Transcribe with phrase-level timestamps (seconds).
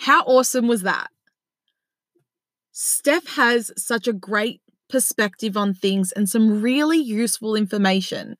[0.00, 1.08] How awesome was that?
[2.72, 8.38] Steph has such a great perspective on things and some really useful information,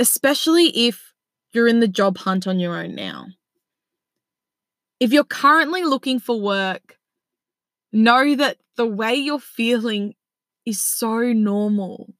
[0.00, 1.12] especially if
[1.52, 3.26] you're in the job hunt on your own now.
[4.98, 6.98] If you're currently looking for work,
[7.92, 10.14] know that the way you're feeling
[10.66, 12.14] is so normal.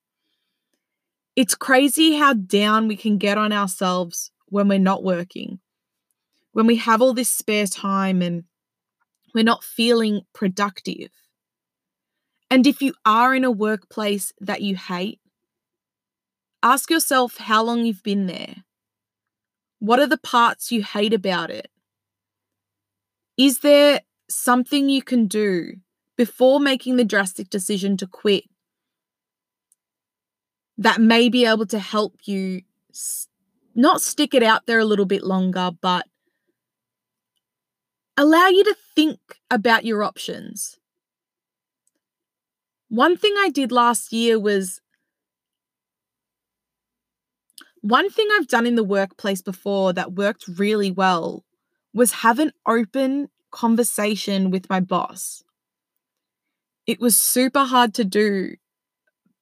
[1.34, 5.58] It's crazy how down we can get on ourselves when we're not working,
[6.58, 8.42] when we have all this spare time and
[9.32, 11.12] we're not feeling productive.
[12.50, 15.20] And if you are in a workplace that you hate,
[16.60, 18.64] ask yourself how long you've been there.
[19.78, 21.70] What are the parts you hate about it?
[23.36, 25.74] Is there something you can do
[26.16, 28.42] before making the drastic decision to quit
[30.76, 32.62] that may be able to help you
[33.76, 36.07] not stick it out there a little bit longer, but
[38.18, 40.76] allow you to think about your options.
[42.88, 44.80] One thing I did last year was
[47.80, 51.44] one thing I've done in the workplace before that worked really well
[51.94, 55.44] was have an open conversation with my boss.
[56.88, 58.56] It was super hard to do,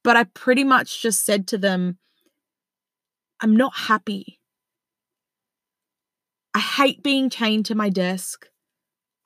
[0.05, 1.97] but I pretty much just said to them,
[3.41, 4.39] I'm not happy.
[6.55, 8.48] I hate being chained to my desk.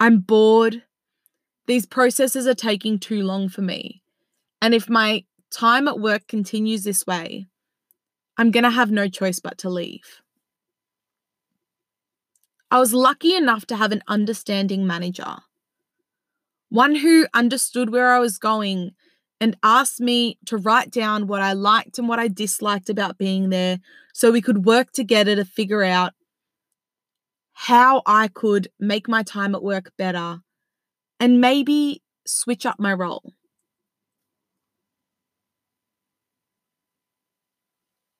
[0.01, 0.83] I'm bored.
[1.67, 4.03] These processes are taking too long for me.
[4.63, 7.47] And if my time at work continues this way,
[8.39, 10.23] I'm going to have no choice but to leave.
[12.71, 15.37] I was lucky enough to have an understanding manager,
[16.71, 18.93] one who understood where I was going
[19.41, 23.51] and asked me to write down what I liked and what I disliked about being
[23.51, 23.81] there
[24.15, 26.13] so we could work together to figure out
[27.65, 30.39] how I could make my time at work better
[31.21, 33.35] and maybe switch up my role.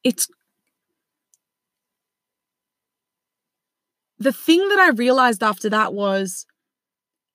[0.05, 0.29] It's
[4.19, 6.45] the thing that I realized after that was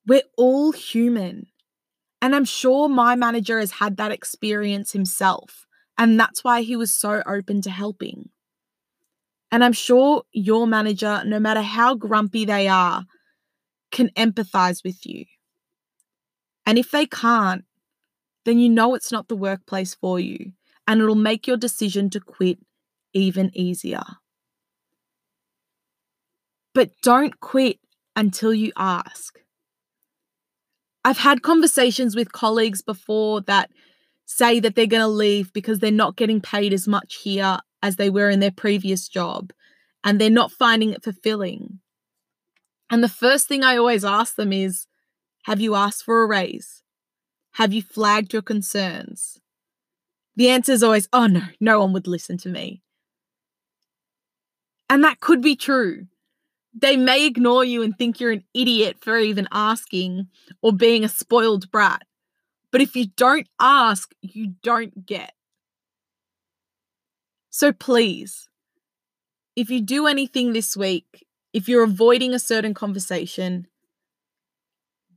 [0.05, 1.47] we're all human.
[2.21, 5.65] And I'm sure my manager has had that experience himself.
[5.97, 8.29] And that's why he was so open to helping.
[9.51, 13.05] And I'm sure your manager, no matter how grumpy they are,
[13.91, 15.25] can empathize with you.
[16.65, 17.63] And if they can't,
[18.43, 20.51] then you know it's not the workplace for you,
[20.87, 22.59] and it'll make your decision to quit
[23.13, 24.03] even easier.
[26.73, 27.79] But don't quit
[28.15, 29.39] until you ask.
[31.03, 33.69] I've had conversations with colleagues before that
[34.25, 37.95] say that they're going to leave because they're not getting paid as much here as
[37.95, 39.53] they were in their previous job
[40.03, 41.79] and they're not finding it fulfilling.
[42.89, 44.87] And the first thing I always ask them is
[45.43, 46.83] Have you asked for a raise?
[47.53, 49.39] Have you flagged your concerns?
[50.35, 52.81] The answer is always, Oh no, no one would listen to me.
[54.89, 56.07] And that could be true
[56.77, 60.27] they may ignore you and think you're an idiot for even asking
[60.61, 62.03] or being a spoiled brat.
[62.71, 65.34] But if you don't ask, you don't get.
[67.57, 68.49] So please,
[69.55, 73.67] if you do anything this week, if you're avoiding a certain conversation,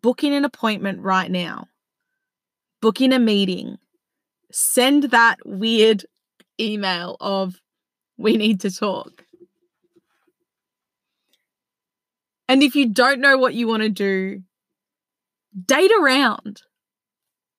[0.02, 1.66] book in an appointment right now.
[2.80, 3.78] Book in a meeting.
[4.52, 6.06] Send that weird
[6.60, 7.60] email of,
[8.16, 9.24] we need to talk.
[12.48, 14.42] And if you don't know what you want to do,
[15.66, 16.62] date around.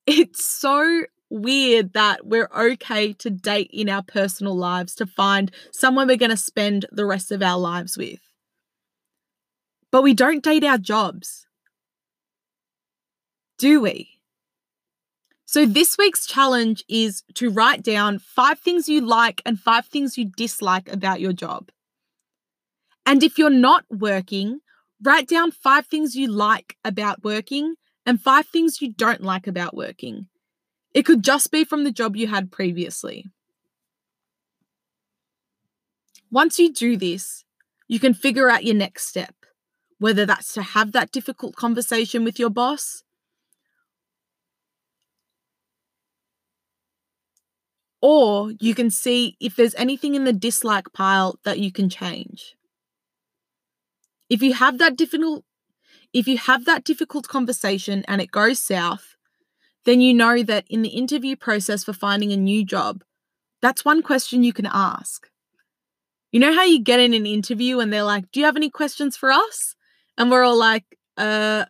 [0.07, 6.07] It's so weird that we're okay to date in our personal lives to find someone
[6.07, 8.19] we're going to spend the rest of our lives with.
[9.91, 11.47] But we don't date our jobs.
[13.57, 14.09] Do we?
[15.45, 20.17] So, this week's challenge is to write down five things you like and five things
[20.17, 21.69] you dislike about your job.
[23.05, 24.61] And if you're not working,
[25.01, 27.75] Write down five things you like about working
[28.05, 30.27] and five things you don't like about working.
[30.93, 33.25] It could just be from the job you had previously.
[36.31, 37.45] Once you do this,
[37.87, 39.33] you can figure out your next step,
[39.97, 43.03] whether that's to have that difficult conversation with your boss
[48.01, 52.55] or you can see if there's anything in the dislike pile that you can change.
[54.29, 55.43] If you have that difficult
[56.11, 59.08] if you have that difficult conversation and it goes south,
[59.85, 63.03] then you know that in the interview process for finding a new job,
[63.61, 65.27] that's one question you can ask.
[66.31, 68.69] You know how you get in an interview and they're like, Do you have any
[68.69, 69.75] questions for us?
[70.17, 70.85] And we're all like,
[71.17, 71.65] uh,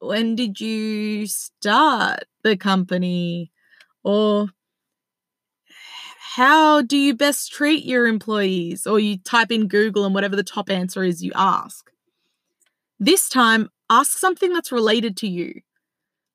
[0.00, 3.52] when did you start the company?
[4.02, 4.48] Or
[6.36, 8.86] how do you best treat your employees?
[8.86, 11.90] Or you type in Google and whatever the top answer is, you ask.
[12.98, 15.60] This time, ask something that's related to you.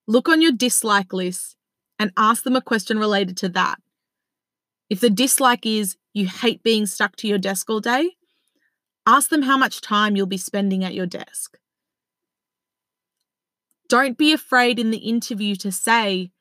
[0.07, 1.57] Look on your dislike list
[1.99, 3.79] and ask them a question related to that.
[4.89, 8.11] If the dislike is you hate being stuck to your desk all day,
[9.05, 11.57] ask them how much time you'll be spending at your desk.
[13.89, 16.31] Don't be afraid in the interview to say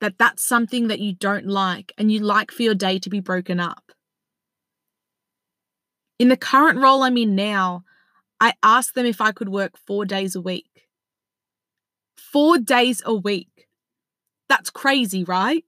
[0.00, 3.20] that that's something that you don't like and you like for your day to be
[3.20, 3.92] broken up.
[6.18, 7.84] In the current role I'm in now,
[8.40, 10.83] I asked them if I could work four days a week.
[12.16, 13.68] Four days a week.
[14.48, 15.64] That's crazy, right?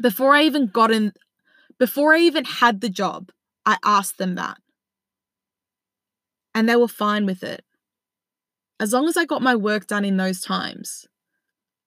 [0.00, 1.12] Before I even got in,
[1.78, 3.30] before I even had the job,
[3.66, 4.58] I asked them that.
[6.54, 7.64] And they were fine with it.
[8.80, 11.06] As long as I got my work done in those times.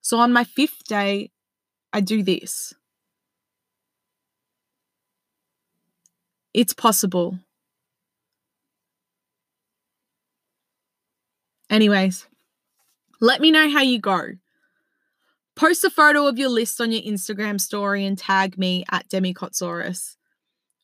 [0.02, 1.30] So on my fifth day,
[1.92, 2.74] I do this.
[6.52, 7.38] It's possible.
[11.70, 12.26] Anyways,
[13.22, 14.32] let me know how you go.
[15.54, 20.16] Post a photo of your list on your Instagram story and tag me at Demikotsaurus.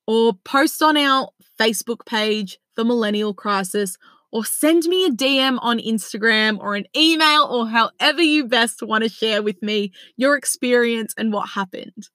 [0.07, 3.99] Or post on our Facebook page, The Millennial Crisis,
[4.31, 9.03] or send me a DM on Instagram or an email or however you best want
[9.03, 12.09] to share with me your experience and what happened.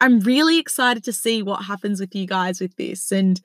[0.00, 3.40] I'm really excited to see what happens with you guys with this and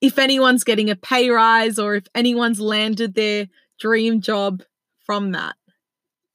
[0.00, 3.48] if anyone's getting a pay rise or if anyone's landed their
[3.78, 4.62] dream job
[5.08, 5.56] from that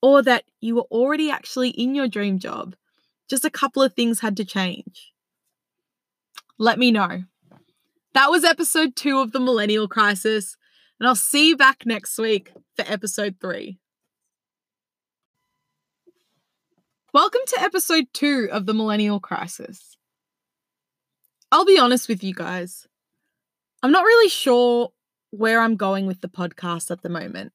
[0.02, 2.74] or that you were already actually in your dream job.
[3.30, 5.12] Just a couple of things had to change.
[6.58, 7.22] Let me know.
[8.14, 10.56] That was episode two of the Millennial Crisis,
[10.98, 13.78] and I'll see you back next week for episode three.
[17.12, 19.96] Welcome to episode two of the Millennial Crisis.
[21.52, 22.88] I'll be honest with you guys.
[23.84, 24.90] I'm not really sure
[25.30, 27.52] where I'm going with the podcast at the moment.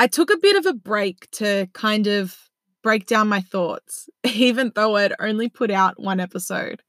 [0.00, 2.34] I took a bit of a break to kind of
[2.82, 6.82] break down my thoughts, even though I'd only put out one episode.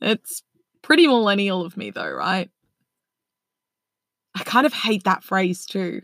[0.00, 0.44] It's
[0.82, 2.48] pretty millennial of me, though, right?
[4.36, 6.02] I kind of hate that phrase too.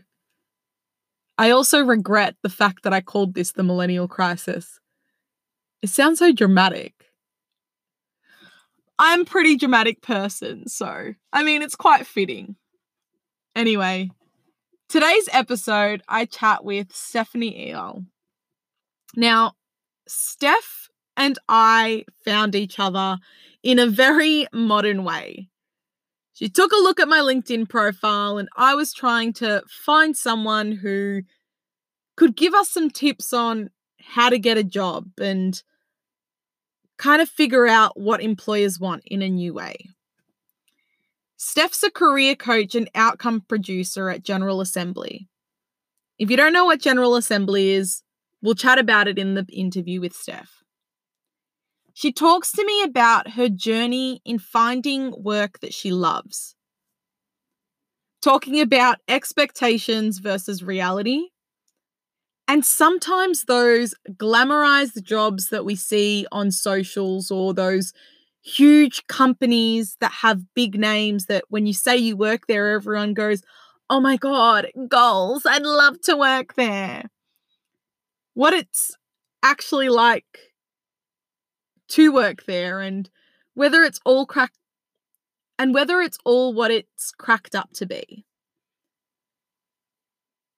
[1.37, 4.81] I also regret the fact that I called this the millennial crisis.
[5.81, 6.93] It sounds so dramatic.
[8.99, 12.57] I'm a pretty dramatic person, so I mean, it's quite fitting.
[13.55, 14.09] Anyway,
[14.91, 18.03] Today's episode, I chat with Stephanie Eel.
[19.15, 19.53] Now,
[20.05, 23.17] Steph and I found each other
[23.63, 25.47] in a very modern way.
[26.33, 30.73] She took a look at my LinkedIn profile, and I was trying to find someone
[30.73, 31.21] who
[32.17, 35.63] could give us some tips on how to get a job and
[36.97, 39.85] kind of figure out what employers want in a new way.
[41.43, 45.27] Steph's a career coach and outcome producer at General Assembly.
[46.19, 48.03] If you don't know what General Assembly is,
[48.43, 50.61] we'll chat about it in the interview with Steph.
[51.95, 56.55] She talks to me about her journey in finding work that she loves,
[58.21, 61.29] talking about expectations versus reality,
[62.47, 67.93] and sometimes those glamorized jobs that we see on socials or those
[68.41, 73.41] huge companies that have big names that when you say you work there, everyone goes,
[73.89, 75.45] Oh my God, goals.
[75.45, 77.03] I'd love to work there.
[78.33, 78.95] What it's
[79.43, 80.53] actually like
[81.89, 83.09] to work there and
[83.53, 84.57] whether it's all cracked
[85.59, 88.25] and whether it's all what it's cracked up to be.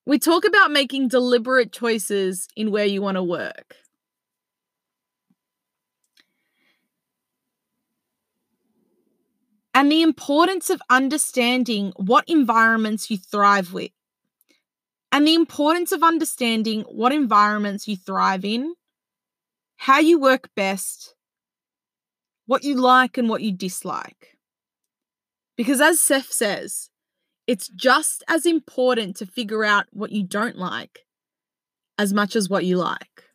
[0.06, 3.75] We talk about making deliberate choices in where you want to work.
[9.74, 13.92] And the importance of understanding what environments you thrive with,
[15.12, 18.74] and the importance of understanding what environments you thrive in,
[19.77, 21.15] how you work best,
[22.46, 24.38] what you like and what you dislike.
[25.56, 26.89] Because as Steph says,
[27.46, 31.06] it's just as important to figure out what you don't like
[31.98, 33.25] as much as what you like.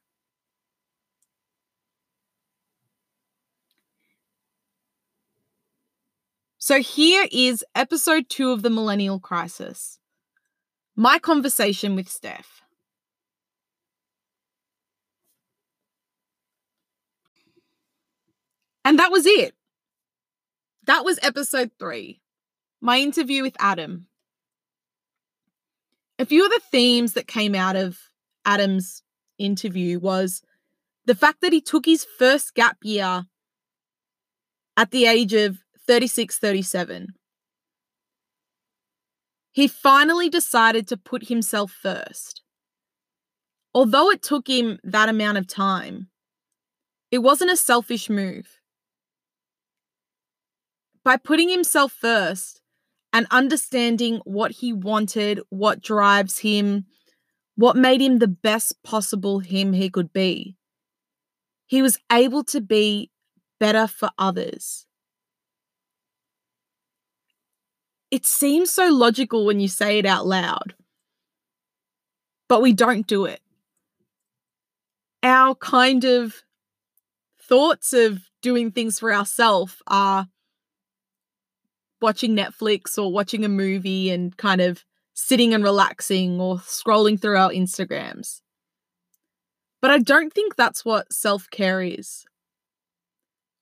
[6.69, 9.99] So here is episode two of the Millennial Crisis
[10.95, 12.61] my conversation with Steph.
[18.85, 19.55] And that was it.
[20.85, 22.21] That was episode three.
[22.83, 24.07] my interview with Adam.
[26.19, 27.99] A few of the themes that came out of
[28.45, 29.03] Adam's
[29.39, 30.43] interview was
[31.07, 33.25] the fact that he took his first gap year
[34.77, 35.57] at the age of
[35.89, 37.15] 36, 37.
[39.53, 42.43] He finally decided to put himself first.
[43.75, 46.09] Although it took him that amount of time,
[47.11, 48.61] it wasn't a selfish move.
[51.03, 52.61] By putting himself first
[53.15, 56.85] and understanding what he wanted, what drives him,
[57.57, 60.59] what made him the best possible him he could be,
[61.67, 63.11] he was able to be
[63.59, 64.85] better for others.
[68.11, 70.75] It seems so logical when you say it out loud,
[72.49, 73.41] but we don't do it.
[75.23, 76.43] Our kind of
[77.41, 80.29] thoughts of doing things for ourselves are
[82.01, 84.85] watching Netflix or watching a movie and kind of
[85.15, 88.41] sitting and relaxing or scrolling through our Instagrams.
[89.81, 92.25] But I don't think that's what self care is.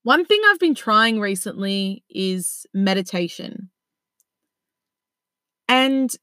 [0.03, 3.66] One thing I've been trying recently is meditation.
[5.69, 6.15] And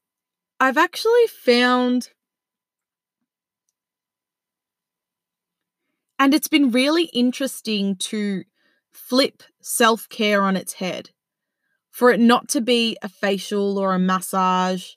[0.60, 2.10] I've actually found,
[6.18, 8.44] and it's been really interesting to
[8.90, 11.10] flip self care on its head,
[11.90, 14.92] for it not to be a facial or a massage,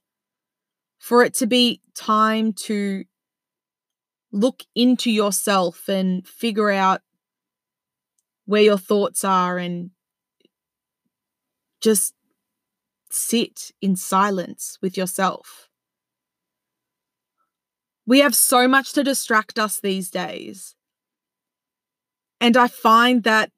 [0.99, 3.03] for it to be time to
[4.31, 7.01] look into yourself and figure out
[8.45, 9.91] where your thoughts are and
[11.81, 12.13] just
[13.17, 15.69] sit in silence with yourself.
[18.05, 20.75] We have so much to distract us these days.
[22.39, 23.51] And I find that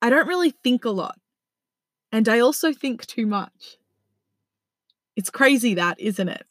[0.00, 1.18] I don't really think a lot.
[2.12, 3.76] And I also think too much.
[5.16, 6.46] It's crazy, that, isn't it?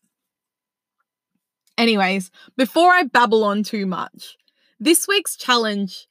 [1.77, 4.35] Anyways, before I babble on too much,
[4.79, 6.07] this week's challenge,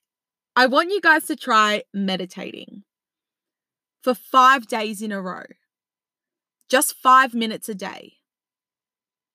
[0.55, 2.85] I want you guys to try meditating
[4.03, 5.43] for five days in a row,
[6.69, 8.15] just five minutes a day.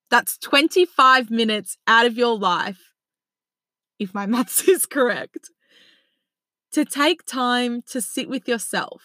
[0.09, 2.93] That's 25 minutes out of your life,
[3.99, 5.49] if my maths is correct,
[6.71, 9.03] to take time to sit with yourself.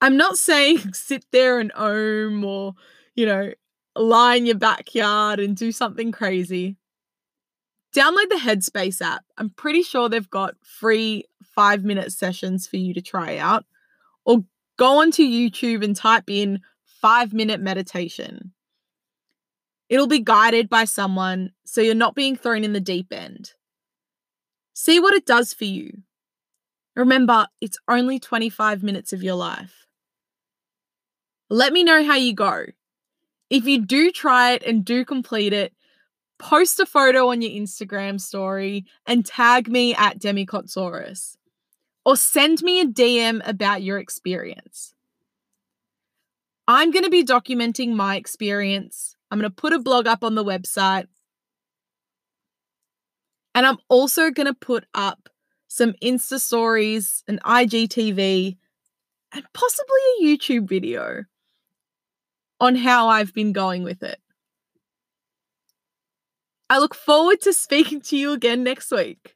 [0.00, 2.74] I'm not saying sit there and ohm or,
[3.14, 3.52] you know,
[3.94, 6.76] lie in your backyard and do something crazy,
[7.94, 9.24] download the Headspace app.
[9.38, 13.64] I'm pretty sure they've got free five minute sessions for you to try out.
[14.24, 14.44] Or
[14.76, 18.52] go onto YouTube and type in five minute meditation.
[19.88, 23.52] It'll be guided by someone, so you're not being thrown in the deep end.
[24.74, 26.02] See what it does for you.
[26.96, 29.86] Remember, it's only 25 minutes of your life.
[31.48, 32.66] Let me know how you go.
[33.48, 35.72] If you do try it and do complete it,
[36.38, 41.36] post a photo on your Instagram story and tag me at Demicotsaurus.
[42.06, 44.94] Or send me a DM about your experience.
[46.68, 49.16] I'm going to be documenting my experience.
[49.28, 51.08] I'm going to put a blog up on the website.
[53.56, 55.28] And I'm also going to put up
[55.66, 58.56] some Insta stories, an IGTV,
[59.32, 61.24] and possibly a YouTube video
[62.60, 64.20] on how I've been going with it.
[66.70, 69.35] I look forward to speaking to you again next week.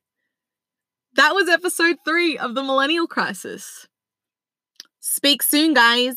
[1.14, 3.88] That was episode three of the Millennial Crisis.
[5.00, 6.16] Speak soon, guys.